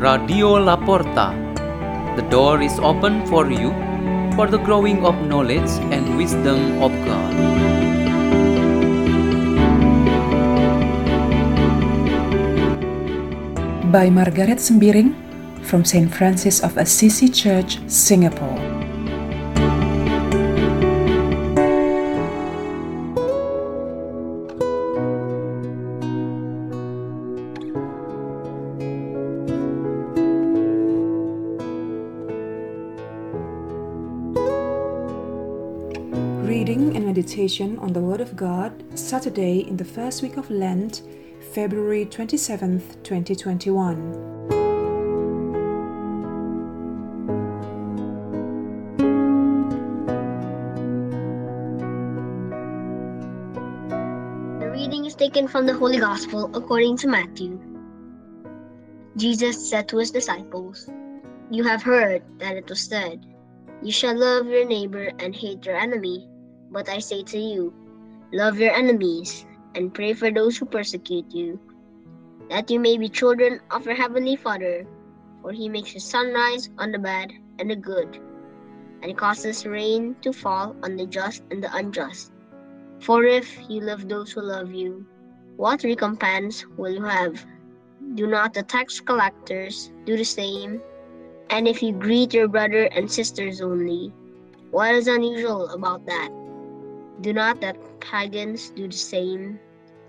Radio 0.00 0.56
La 0.56 0.80
Porta. 0.80 1.36
The 2.16 2.24
door 2.30 2.62
is 2.62 2.78
open 2.80 3.26
for 3.26 3.52
you 3.52 3.68
for 4.32 4.46
the 4.48 4.56
growing 4.56 5.04
of 5.04 5.12
knowledge 5.28 5.68
and 5.92 6.16
wisdom 6.16 6.80
of 6.80 6.88
God. 7.04 7.34
By 13.92 14.08
Margareth 14.08 14.64
Sembiring 14.64 15.12
from 15.68 15.84
St. 15.84 16.08
Francis 16.08 16.64
of 16.64 16.78
Assisi 16.78 17.28
Church, 17.28 17.76
Singapore. 17.86 18.69
Meditation 37.20 37.78
on 37.80 37.92
the 37.92 38.00
Word 38.00 38.22
of 38.22 38.34
God, 38.34 38.72
Saturday 38.98 39.68
in 39.68 39.76
the 39.76 39.84
first 39.84 40.22
week 40.22 40.38
of 40.38 40.48
Lent, 40.48 41.02
February 41.52 42.06
27th, 42.06 42.96
2021. 43.02 43.76
The 54.58 54.70
reading 54.70 55.04
is 55.04 55.14
taken 55.14 55.46
from 55.46 55.66
the 55.66 55.74
Holy 55.74 55.98
Gospel 55.98 56.50
according 56.56 56.96
to 57.04 57.06
Matthew. 57.06 57.60
Jesus 59.18 59.68
said 59.68 59.90
to 59.90 59.98
his 59.98 60.10
disciples, 60.10 60.88
You 61.50 61.64
have 61.64 61.82
heard 61.82 62.22
that 62.38 62.56
it 62.56 62.70
was 62.70 62.80
said, 62.80 63.26
You 63.82 63.92
shall 63.92 64.16
love 64.16 64.46
your 64.46 64.64
neighbor 64.64 65.12
and 65.18 65.36
hate 65.36 65.66
your 65.66 65.76
enemy. 65.76 66.26
But 66.70 66.88
I 66.88 66.98
say 66.98 67.22
to 67.24 67.38
you, 67.38 67.74
Love 68.32 68.60
your 68.60 68.72
enemies 68.72 69.44
and 69.74 69.92
pray 69.92 70.12
for 70.12 70.30
those 70.30 70.56
who 70.56 70.64
persecute 70.64 71.34
you, 71.34 71.58
that 72.48 72.70
you 72.70 72.78
may 72.78 72.96
be 72.96 73.08
children 73.08 73.60
of 73.72 73.84
your 73.86 73.94
heavenly 73.96 74.36
Father, 74.36 74.86
for 75.42 75.50
he 75.50 75.68
makes 75.68 75.90
his 75.90 76.04
sun 76.04 76.32
rise 76.32 76.70
on 76.78 76.92
the 76.92 76.98
bad 76.98 77.32
and 77.58 77.70
the 77.70 77.74
good, 77.74 78.20
and 79.02 79.18
causes 79.18 79.66
rain 79.66 80.14
to 80.22 80.32
fall 80.32 80.76
on 80.84 80.96
the 80.96 81.06
just 81.06 81.42
and 81.50 81.62
the 81.62 81.74
unjust. 81.74 82.30
For 83.00 83.24
if 83.24 83.58
you 83.68 83.80
love 83.80 84.08
those 84.08 84.30
who 84.30 84.42
love 84.42 84.72
you, 84.72 85.04
what 85.56 85.82
recompense 85.82 86.64
will 86.76 86.92
you 86.92 87.02
have? 87.02 87.44
Do 88.14 88.28
not 88.28 88.54
the 88.54 88.62
tax 88.62 89.00
collectors 89.00 89.90
do 90.04 90.16
the 90.16 90.24
same? 90.24 90.80
And 91.50 91.66
if 91.66 91.82
you 91.82 91.92
greet 91.92 92.32
your 92.32 92.46
brother 92.46 92.84
and 92.84 93.10
sisters 93.10 93.60
only, 93.60 94.12
what 94.70 94.94
is 94.94 95.08
unusual 95.08 95.68
about 95.70 96.06
that? 96.06 96.30
Do 97.20 97.32
not 97.32 97.60
the 97.60 97.76
pagans 98.00 98.70
do 98.70 98.88
the 98.88 98.96
same? 98.96 99.60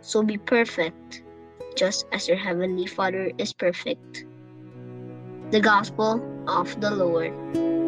So 0.00 0.22
be 0.22 0.38
perfect, 0.38 1.22
just 1.76 2.06
as 2.12 2.28
your 2.28 2.36
heavenly 2.36 2.86
Father 2.86 3.32
is 3.36 3.52
perfect. 3.52 4.26
The 5.50 5.60
Gospel 5.60 6.22
of 6.46 6.80
the 6.80 6.90
Lord. 6.90 7.79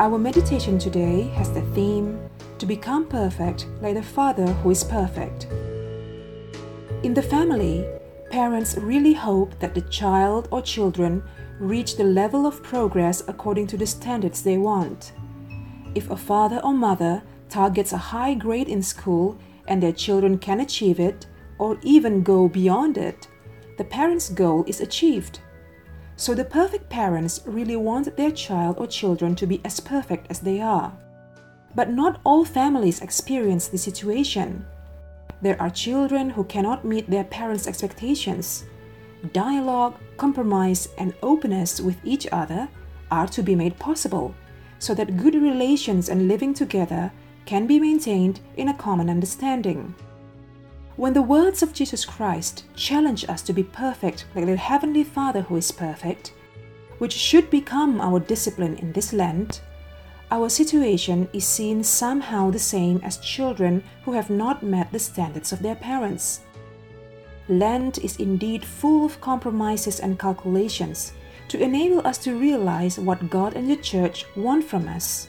Our 0.00 0.16
meditation 0.16 0.78
today 0.78 1.24
has 1.34 1.52
the 1.52 1.60
theme 1.74 2.18
To 2.56 2.64
Become 2.64 3.06
Perfect 3.06 3.66
like 3.82 3.94
the 3.94 4.02
Father 4.02 4.46
who 4.46 4.70
is 4.70 4.82
perfect. 4.82 5.44
In 7.02 7.12
the 7.12 7.20
family, 7.20 7.86
parents 8.30 8.78
really 8.78 9.12
hope 9.12 9.58
that 9.58 9.74
the 9.74 9.82
child 9.82 10.48
or 10.50 10.62
children 10.62 11.22
reach 11.58 11.96
the 11.96 12.04
level 12.04 12.46
of 12.46 12.62
progress 12.62 13.22
according 13.28 13.66
to 13.66 13.76
the 13.76 13.86
standards 13.86 14.40
they 14.40 14.56
want. 14.56 15.12
If 15.94 16.10
a 16.10 16.16
father 16.16 16.62
or 16.64 16.72
mother 16.72 17.22
targets 17.50 17.92
a 17.92 17.98
high 17.98 18.32
grade 18.32 18.70
in 18.70 18.82
school 18.82 19.36
and 19.68 19.82
their 19.82 19.92
children 19.92 20.38
can 20.38 20.60
achieve 20.60 20.98
it, 20.98 21.26
or 21.58 21.78
even 21.82 22.22
go 22.22 22.48
beyond 22.48 22.96
it, 22.96 23.28
the 23.76 23.84
parent's 23.84 24.30
goal 24.30 24.64
is 24.66 24.80
achieved. 24.80 25.40
So 26.20 26.34
the 26.34 26.44
perfect 26.44 26.90
parents 26.90 27.40
really 27.46 27.76
want 27.76 28.14
their 28.14 28.30
child 28.30 28.76
or 28.76 28.86
children 28.86 29.34
to 29.36 29.46
be 29.46 29.58
as 29.64 29.80
perfect 29.80 30.26
as 30.28 30.40
they 30.40 30.60
are. 30.60 30.92
But 31.74 31.92
not 31.92 32.20
all 32.24 32.44
families 32.44 33.00
experience 33.00 33.68
this 33.68 33.84
situation. 33.84 34.66
There 35.40 35.58
are 35.58 35.70
children 35.70 36.28
who 36.28 36.44
cannot 36.44 36.84
meet 36.84 37.08
their 37.08 37.24
parents' 37.24 37.66
expectations. 37.66 38.66
Dialogue, 39.32 39.94
compromise, 40.18 40.90
and 40.98 41.14
openness 41.22 41.80
with 41.80 41.96
each 42.04 42.26
other 42.30 42.68
are 43.10 43.28
to 43.28 43.42
be 43.42 43.54
made 43.54 43.78
possible 43.78 44.34
so 44.78 44.92
that 44.92 45.16
good 45.16 45.34
relations 45.34 46.10
and 46.10 46.28
living 46.28 46.52
together 46.52 47.10
can 47.46 47.66
be 47.66 47.80
maintained 47.80 48.40
in 48.58 48.68
a 48.68 48.74
common 48.76 49.08
understanding. 49.08 49.94
When 51.00 51.14
the 51.14 51.22
words 51.22 51.62
of 51.62 51.72
Jesus 51.72 52.04
Christ 52.04 52.64
challenge 52.76 53.24
us 53.26 53.40
to 53.44 53.54
be 53.54 53.62
perfect 53.62 54.26
like 54.34 54.44
the 54.44 54.54
Heavenly 54.54 55.02
Father 55.02 55.40
who 55.40 55.56
is 55.56 55.72
perfect, 55.72 56.34
which 56.98 57.14
should 57.14 57.48
become 57.48 58.02
our 58.02 58.20
discipline 58.20 58.76
in 58.76 58.92
this 58.92 59.14
Lent, 59.14 59.62
our 60.30 60.50
situation 60.50 61.26
is 61.32 61.46
seen 61.46 61.82
somehow 61.82 62.50
the 62.50 62.58
same 62.58 63.00
as 63.02 63.16
children 63.16 63.82
who 64.04 64.12
have 64.12 64.28
not 64.28 64.62
met 64.62 64.92
the 64.92 64.98
standards 64.98 65.52
of 65.52 65.62
their 65.62 65.74
parents. 65.74 66.42
Lent 67.48 67.96
is 68.04 68.18
indeed 68.18 68.62
full 68.62 69.06
of 69.06 69.22
compromises 69.22 70.00
and 70.00 70.18
calculations 70.18 71.14
to 71.48 71.58
enable 71.62 72.06
us 72.06 72.18
to 72.18 72.38
realize 72.38 72.98
what 72.98 73.30
God 73.30 73.56
and 73.56 73.70
the 73.70 73.76
Church 73.76 74.26
want 74.36 74.64
from 74.64 74.86
us. 74.86 75.28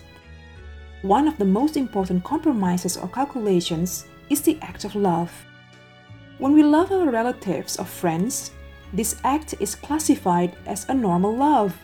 One 1.02 1.30
of 1.30 1.38
the 1.38 1.46
most 1.46 1.78
important 1.78 2.26
compromises 2.26 2.98
or 2.98 3.08
calculations 3.08 4.06
is 4.30 4.42
the 4.42 4.60
act 4.62 4.84
of 4.84 4.96
love. 4.96 5.32
When 6.42 6.54
we 6.54 6.64
love 6.64 6.92
our 6.92 7.12
relatives 7.12 7.78
or 7.78 7.86
friends, 7.86 8.50
this 8.94 9.16
act 9.24 9.54
is 9.60 9.76
classified 9.76 10.58
as 10.66 10.90
a 10.90 10.94
normal 10.96 11.38
love. 11.38 11.78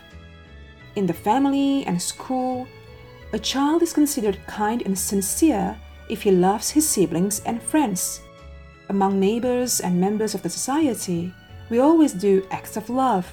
In 0.96 1.06
the 1.06 1.12
family 1.12 1.84
and 1.86 2.02
school, 2.02 2.66
a 3.32 3.38
child 3.38 3.82
is 3.82 3.92
considered 3.92 4.44
kind 4.48 4.82
and 4.84 4.98
sincere 4.98 5.78
if 6.10 6.22
he 6.22 6.32
loves 6.32 6.70
his 6.70 6.88
siblings 6.88 7.38
and 7.46 7.62
friends. 7.62 8.20
Among 8.88 9.20
neighbors 9.20 9.78
and 9.78 10.00
members 10.00 10.34
of 10.34 10.42
the 10.42 10.50
society, 10.50 11.32
we 11.70 11.78
always 11.78 12.12
do 12.12 12.44
acts 12.50 12.76
of 12.76 12.90
love, 12.90 13.30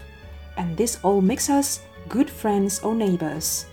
and 0.57 0.77
this 0.77 0.99
all 1.01 1.21
makes 1.21 1.49
us 1.49 1.81
good 2.07 2.29
friends 2.29 2.81
or 2.81 2.93
neighbors. 2.93 3.65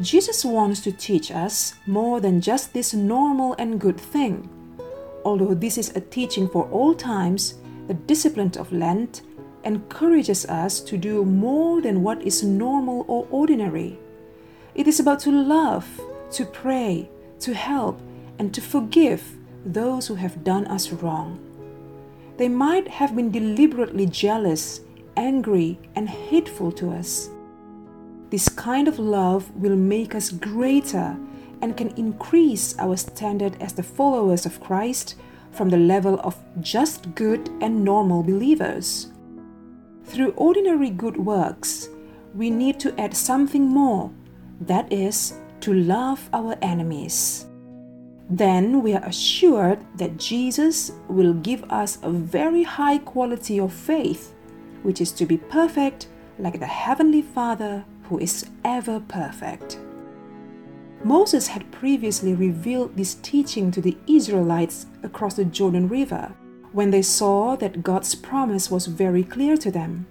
Jesus 0.00 0.46
wants 0.46 0.80
to 0.80 0.92
teach 0.92 1.30
us 1.30 1.74
more 1.86 2.22
than 2.22 2.40
just 2.40 2.72
this 2.72 2.94
normal 2.94 3.54
and 3.58 3.78
good 3.78 4.00
thing. 4.00 4.48
Although 5.28 5.52
this 5.52 5.76
is 5.76 5.94
a 5.94 6.00
teaching 6.00 6.48
for 6.48 6.64
all 6.70 6.94
times, 6.94 7.56
the 7.86 7.92
discipline 7.92 8.52
of 8.58 8.72
Lent 8.72 9.20
encourages 9.62 10.46
us 10.46 10.80
to 10.80 10.96
do 10.96 11.22
more 11.22 11.82
than 11.82 12.02
what 12.02 12.22
is 12.22 12.42
normal 12.42 13.04
or 13.08 13.28
ordinary. 13.30 13.98
It 14.74 14.88
is 14.88 15.00
about 15.00 15.20
to 15.20 15.30
love, 15.30 15.86
to 16.30 16.46
pray, 16.46 17.10
to 17.40 17.52
help, 17.52 18.00
and 18.38 18.54
to 18.54 18.62
forgive 18.62 19.22
those 19.66 20.06
who 20.06 20.14
have 20.14 20.44
done 20.44 20.66
us 20.66 20.92
wrong. 20.92 21.38
They 22.38 22.48
might 22.48 22.88
have 22.88 23.14
been 23.14 23.30
deliberately 23.30 24.06
jealous, 24.06 24.80
angry, 25.14 25.78
and 25.94 26.08
hateful 26.08 26.72
to 26.80 26.90
us. 26.90 27.28
This 28.30 28.48
kind 28.48 28.88
of 28.88 28.98
love 28.98 29.54
will 29.54 29.76
make 29.76 30.14
us 30.14 30.30
greater 30.30 31.18
and 31.60 31.76
can 31.76 31.90
increase 31.96 32.78
our 32.78 32.96
standard 32.96 33.56
as 33.60 33.72
the 33.72 33.82
followers 33.82 34.46
of 34.46 34.60
Christ 34.60 35.16
from 35.52 35.68
the 35.68 35.76
level 35.76 36.20
of 36.20 36.36
just 36.60 37.14
good 37.14 37.48
and 37.60 37.84
normal 37.84 38.22
believers. 38.22 39.12
Through 40.04 40.32
ordinary 40.32 40.90
good 40.90 41.16
works, 41.16 41.88
we 42.34 42.50
need 42.50 42.78
to 42.80 42.98
add 43.00 43.16
something 43.16 43.64
more 43.64 44.10
that 44.60 44.92
is, 44.92 45.34
to 45.60 45.72
love 45.74 46.28
our 46.32 46.56
enemies. 46.62 47.46
Then 48.30 48.82
we 48.82 48.94
are 48.94 49.04
assured 49.04 49.84
that 49.96 50.18
Jesus 50.18 50.92
will 51.08 51.34
give 51.34 51.64
us 51.70 51.98
a 52.02 52.10
very 52.10 52.62
high 52.62 52.98
quality 52.98 53.58
of 53.58 53.72
faith, 53.72 54.34
which 54.82 55.00
is 55.00 55.12
to 55.12 55.26
be 55.26 55.36
perfect 55.36 56.08
like 56.38 56.60
the 56.60 56.66
Heavenly 56.66 57.22
Father 57.22 57.84
who 58.04 58.18
is 58.18 58.46
ever 58.64 59.00
perfect. 59.00 59.78
Moses 61.04 61.46
had 61.46 61.70
previously 61.70 62.34
revealed 62.34 62.96
this 62.96 63.14
teaching 63.16 63.70
to 63.70 63.80
the 63.80 63.96
Israelites 64.06 64.86
across 65.02 65.34
the 65.34 65.44
Jordan 65.44 65.88
River 65.88 66.34
when 66.72 66.90
they 66.90 67.02
saw 67.02 67.56
that 67.56 67.82
God's 67.82 68.14
promise 68.14 68.70
was 68.70 68.86
very 68.86 69.22
clear 69.22 69.56
to 69.56 69.70
them. 69.70 70.06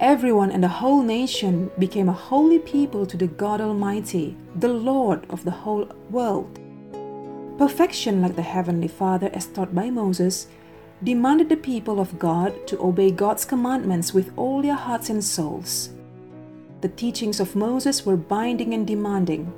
Everyone 0.00 0.50
and 0.50 0.62
the 0.62 0.68
whole 0.68 1.02
nation 1.02 1.70
became 1.78 2.08
a 2.08 2.12
holy 2.12 2.58
people 2.58 3.06
to 3.06 3.16
the 3.16 3.26
God 3.26 3.60
Almighty, 3.60 4.36
the 4.56 4.68
Lord 4.68 5.26
of 5.30 5.44
the 5.44 5.50
whole 5.50 5.86
world. 6.10 6.58
Perfection, 7.58 8.20
like 8.20 8.34
the 8.34 8.42
Heavenly 8.42 8.88
Father, 8.88 9.30
as 9.32 9.46
taught 9.46 9.74
by 9.74 9.90
Moses, 9.90 10.48
demanded 11.02 11.48
the 11.48 11.56
people 11.56 12.00
of 12.00 12.18
God 12.18 12.66
to 12.66 12.80
obey 12.82 13.10
God's 13.10 13.44
commandments 13.44 14.14
with 14.14 14.32
all 14.36 14.62
their 14.62 14.74
hearts 14.74 15.10
and 15.10 15.22
souls. 15.22 15.90
The 16.80 16.88
teachings 16.88 17.40
of 17.40 17.54
Moses 17.54 18.04
were 18.04 18.16
binding 18.16 18.74
and 18.74 18.86
demanding, 18.86 19.52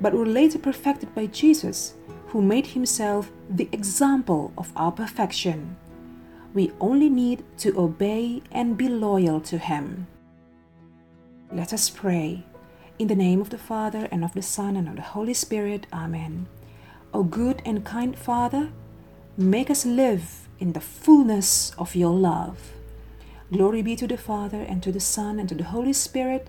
but 0.00 0.12
were 0.12 0.26
later 0.26 0.58
perfected 0.58 1.14
by 1.14 1.26
Jesus, 1.26 1.94
who 2.28 2.42
made 2.42 2.66
himself 2.66 3.30
the 3.48 3.68
example 3.72 4.52
of 4.58 4.72
our 4.76 4.92
perfection. 4.92 5.76
We 6.54 6.72
only 6.80 7.08
need 7.08 7.44
to 7.58 7.78
obey 7.78 8.42
and 8.50 8.76
be 8.76 8.88
loyal 8.88 9.40
to 9.42 9.58
him. 9.58 10.06
Let 11.52 11.72
us 11.72 11.90
pray. 11.90 12.44
In 12.98 13.08
the 13.08 13.14
name 13.14 13.40
of 13.40 13.50
the 13.50 13.58
Father, 13.58 14.08
and 14.10 14.24
of 14.24 14.32
the 14.32 14.42
Son, 14.42 14.76
and 14.76 14.88
of 14.88 14.96
the 14.96 15.02
Holy 15.02 15.34
Spirit. 15.34 15.86
Amen. 15.92 16.48
O 17.12 17.22
good 17.22 17.62
and 17.64 17.84
kind 17.84 18.18
Father, 18.18 18.72
make 19.36 19.70
us 19.70 19.84
live 19.84 20.48
in 20.58 20.72
the 20.72 20.80
fullness 20.80 21.72
of 21.78 21.94
your 21.94 22.14
love. 22.14 22.72
Glory 23.52 23.82
be 23.82 23.96
to 23.96 24.06
the 24.06 24.16
Father, 24.16 24.62
and 24.62 24.82
to 24.82 24.90
the 24.90 25.00
Son, 25.00 25.38
and 25.38 25.48
to 25.48 25.54
the 25.54 25.64
Holy 25.64 25.92
Spirit, 25.92 26.48